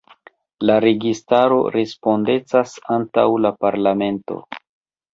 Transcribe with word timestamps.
La 0.69 0.77
registaro 0.85 1.59
respondecas 1.77 2.75
antaŭ 2.99 3.29
la 3.47 3.57
parlamento. 3.67 4.45